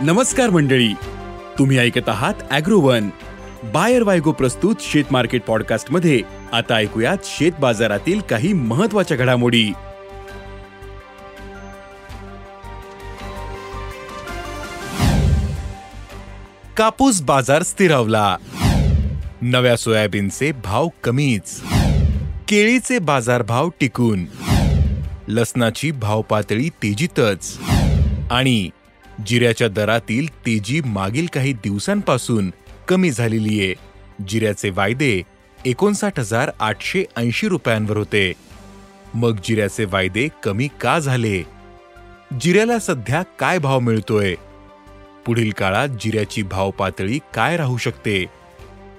[0.00, 0.92] नमस्कार मंडळी.
[1.58, 3.08] तुम्ही ऐकत आहात अॅग्रोवन.
[3.64, 6.20] बायर वायगो प्रस्तुत शेत मार्केट पॉडकास्टमध्ये
[6.52, 9.72] आता ऐकूयात शेत बाजारातील काही महत्त्वाच्या घडामोडी.
[16.76, 18.36] कापूस बाजार स्थिरावला.
[19.40, 21.62] नव्या सोयाबीनचे भाव कमीच.
[22.48, 24.24] केळीचे बाजारभाव टिकून.
[25.28, 27.58] लसणाची भाव पातळी तेजीतच.
[28.30, 28.70] आणि
[29.26, 32.50] जिऱ्याच्या दरातील तेजी मागील काही दिवसांपासून
[32.88, 33.74] कमी झालेली आहे.
[34.28, 35.22] जिऱ्याचे वायदे
[35.64, 38.32] एकोणसाठ हजार आठशे ऐंशी रुपयांवर होते.
[39.14, 41.42] मग जिऱ्याचे वायदे कमी का झाले?
[42.40, 44.34] जिऱ्याला सध्या काय भाव मिळतोय?
[45.26, 48.24] पुढील काळात जिऱ्याची भाव पातळी काय राहू शकते?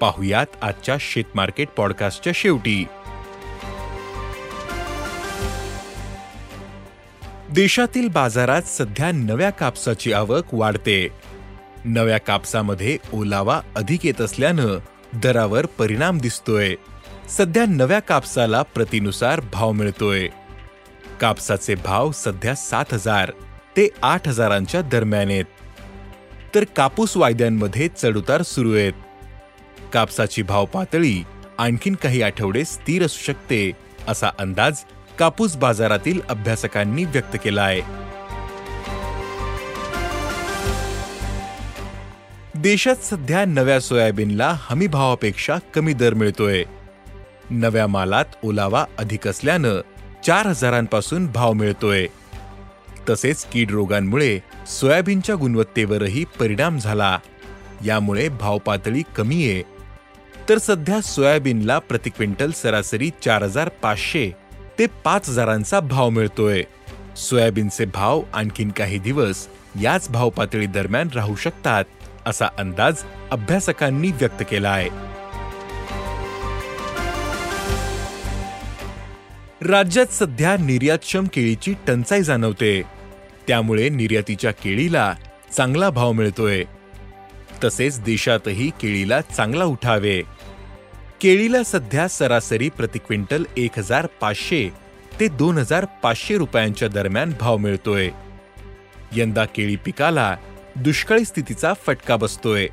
[0.02, 2.86] पाहुयात आजच्या शेतमार्केट पॉडकास्टच्या शेवटी.
[7.56, 11.10] देशातील बाजारात सध्या नव्या कापसाची आवक वाढते.
[11.86, 14.80] नव्या कापसामध्ये ओलावा अधिक येत असल्यानं
[15.14, 16.76] दरावर परिणाम दिसतोय.
[17.30, 20.28] सध्या नव्या कापसाला प्रतिनुसार भाव मिळतोय.
[21.22, 23.32] कापसाचे भाव सध्या सात हजार
[23.78, 25.46] ते आठ हजारांच्या दरम्यान आहेत.
[26.56, 28.94] तर कापूस वायद्यांमध्ये चढउतार सुरू आहेत.
[29.94, 31.24] कापसाची भाव पातळी
[31.58, 33.72] आणखीन काही आठवडे स्थिर असू शकते
[34.08, 34.78] असा अंदाज
[35.20, 37.82] कापूस बाजारातील अभ्यासकांनी व्यक्त केला आहे.
[42.56, 46.64] देशात सध्या नव्या सोयाबीनला हमी भावापेक्षा कमी दर मिळतोय.
[47.50, 49.82] नव्या मालात ओलावा अधिक असल्यानं
[50.26, 52.08] चार हजारांपासून भाव मिळतोय.
[53.10, 57.20] तसेच कीड रोगांमुळे सोयाबीनच्या गुणवत्तेवरही परिणाम झाला.
[57.86, 59.64] यामुळे भाव पातळी कमी आहे.
[60.50, 64.32] तर सध्या सोयाबीनला प्रति क्विंटल सरासरी चार हजार पाचशे
[64.80, 66.64] ते पाच हजारांचा भाव मिळतोय.
[67.18, 69.48] सोयाबीनचे भाव आणखीन काही दिवस
[69.82, 71.86] याच भाव पातळी दरम्यान राहू शकतात
[72.26, 74.90] असा अंदाज अभ्यासकांनी व्यक्त केला आहे
[79.68, 82.82] राज्यात सध्या निर्यातक्षम केळीची टंचाई जाणवते.
[83.48, 85.14] त्यामुळे निर्यातीच्या केळीला
[85.58, 86.64] चांगला भाव मिळतोय.
[87.64, 90.22] तसेच देशातही केळीला चांगला उठावे
[91.26, 94.70] केळीला सध्या सरासरी प्रति क्विंटल एक हजार पाचशे
[95.20, 98.10] ते दोन हजार पाचशे रुपयांच्या दरम्यान भाव मिळतोय.
[99.16, 100.36] यंदा केळी पिकाला
[100.76, 102.68] दुष्काळी स्थितीचा फटका बसतोय.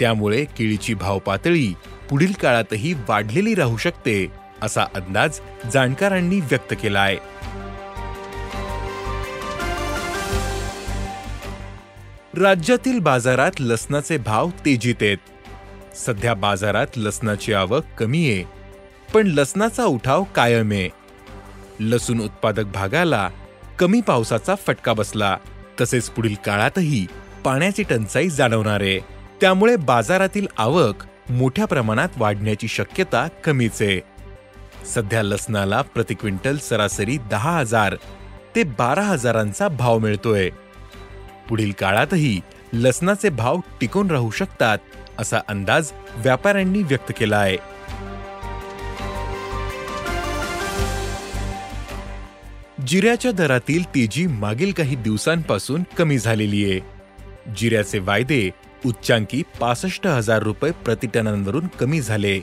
[0.00, 1.74] त्यामुळे केळीची भाव पातळी
[2.10, 4.26] पुढील काळातही वाढलेली राहू शकते
[4.62, 5.40] असा अंदाज
[5.72, 7.18] जाणकारांनी व्यक्त केला आहे
[12.42, 15.18] राज्यातील बाजारात लसणाचे भाव तेजीत आहेत.
[15.94, 18.44] सध्या बाजारात लसणाची आवक कमी आहे.
[19.14, 20.88] पण लसणाचा उठाव कायम आहे.
[21.80, 23.30] लसूण उत्पादक भागाला
[23.78, 25.36] कमी पावसाचा फटका बसला.
[25.80, 27.06] तसेच पुढील काळातही
[27.44, 28.98] पाण्याची टंचाई जाणवणार आहे.
[29.40, 30.94] त्यामुळे बाजारातील आवक
[31.30, 34.00] मोठ्या प्रमाणात वाढण्याची शक्यता कमीच आहे.
[34.86, 37.96] सध्या लसणाला प्रति क्विंटल सरासरी दहा हजार
[38.56, 40.50] ते बारा हजारांचा भाव मिळतोय.
[41.48, 42.40] पुढील काळातही
[42.72, 44.78] लसणाचे भाव टिकून राहू शकतात.
[45.18, 47.56] असा अंदाज व्यापाऱ्यांनी व्यक्त केला आहे.
[52.86, 56.80] जिऱ्याच्या दरातील तेजी मागील काही दिवसांपासून कमी झालेली आहे.
[57.56, 58.50] जिऱ्याचे वायदे
[58.86, 62.40] उच्चांकी पासष्ट हजार रुपये प्रतिटनांवरून कमी झाले.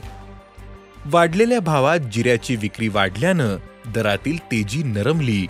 [1.06, 3.56] वाढलेल्या भावात जिऱ्याची विक्री वाढल्यानं
[3.94, 5.46] दरातील तेजी नरमली.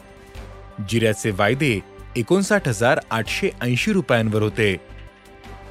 [0.88, 1.80] जिऱ्याचे वायदे
[2.16, 4.76] एकोणसाठ हजार आठशे ऐंशी रुपयांवर होते.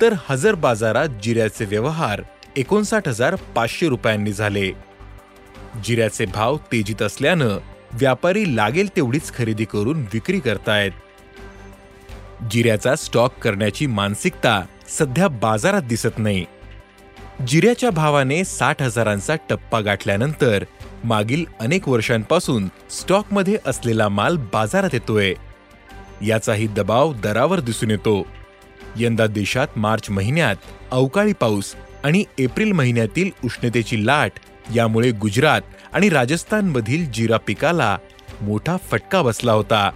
[0.01, 2.21] तर हजर बाजारात जिऱ्याचे व्यवहार
[2.57, 4.71] एकोणसाठ हजार पाचशे रुपयांनी झाले.
[5.83, 7.57] जिऱ्याचे भाव तेजीत असल्यानं
[7.93, 10.91] व्यापारी लागेल तेवढीच खरेदी करून विक्री करतायत.
[12.51, 16.45] जिऱ्याचा स्टॉक करण्याची मानसिकता सध्या बाजारात दिसत नाही.
[17.47, 20.63] जिऱ्याच्या भावाने साठ हजारांचा टप्पा गाठल्यानंतर
[21.03, 25.33] मागील अनेक वर्षांपासून स्टॉकमध्ये असलेला माल बाजारात येतोय.
[26.21, 28.27] याचाही दबाव दरावर दिसून येतो.
[28.97, 30.55] यंदा देशात मार्च महिन्यात
[30.91, 34.31] अवकाळी पाऊस आणि एप्रिल महिन्यातील उष्णतेची लाट
[34.75, 35.61] यामुळे गुजरात
[35.93, 37.97] आणि राजस्थानमधील जिरा पिकाला
[38.41, 39.91] मोठा फटका बसला होता.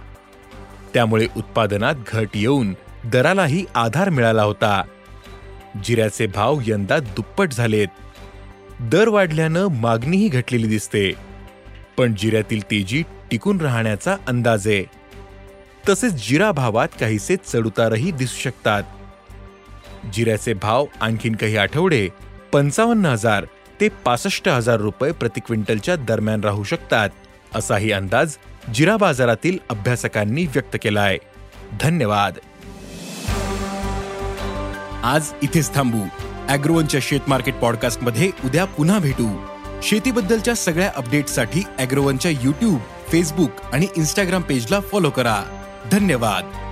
[0.94, 4.82] त्यामुळे उत्पादनात घट येऊन दरालाही आधार मिळाला होता.
[5.84, 7.88] जिऱ्याचे भाव यंदा दुप्पट झालेत.
[8.80, 11.12] दर वाढल्यानं मागणीही घटलेली दिसते.
[11.98, 14.95] पण जिऱ्यातील तेजी टिकून राहण्याचा अंदाज आहे.
[15.88, 18.82] तसेच जिरा भावात काहीसे चढउतारही दिसू शकतात.
[20.12, 22.08] जिऱ्याचे भाव आणखीन काही आठवडे
[22.52, 23.44] पंचावन्न हजार
[23.80, 27.10] ते पासष्ट हजार रुपये प्रति क्विंटलच्या दरम्यान राहू शकतात
[27.54, 28.36] असाही अंदाज
[28.74, 31.18] जिरा बाजारातील अभ्यासकांनी व्यक्त केला आहे
[31.80, 32.38] धन्यवाद.
[35.04, 36.02] आज इथेच थांबू.
[36.48, 39.46] अॅग्रोवनच्या शेत मार्केट पॉडकास्टमध्ये उद्या पुन्हा भेटू.
[39.82, 45.55] शेतीबद्दलच्या सगळ्या अपडेटसाठी अॅग्रोवनच्या युट्यूब फेसबुक आणि इन्स्टाग्राम पेजला फॉलो करा.
[45.90, 46.65] धन्यवाद.